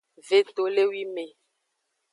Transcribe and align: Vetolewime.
Vetolewime. 0.27 1.25